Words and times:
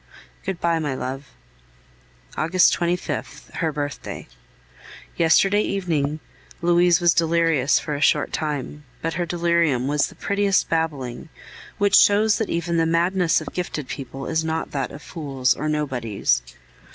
Good 0.43 0.59
bye, 0.59 0.79
my 0.79 0.95
love. 0.95 1.27
August 2.35 2.73
25th 2.73 3.53
(her 3.57 3.71
birthday). 3.71 4.27
Yesterday 5.15 5.61
evening 5.61 6.19
Louise 6.59 6.99
was 6.99 7.13
delirious 7.13 7.77
for 7.77 7.93
a 7.93 8.01
short 8.01 8.33
time; 8.33 8.83
but 9.03 9.13
her 9.13 9.27
delirium 9.27 9.87
was 9.87 10.07
the 10.07 10.15
prettiest 10.15 10.69
babbling, 10.69 11.29
which 11.77 11.93
shows 11.95 12.39
that 12.39 12.49
even 12.49 12.77
the 12.77 12.87
madness 12.87 13.41
of 13.41 13.53
gifted 13.53 13.87
people 13.89 14.25
is 14.25 14.43
not 14.43 14.71
that 14.71 14.89
of 14.89 15.03
fools 15.03 15.53
or 15.53 15.69
nobodies. 15.69 16.41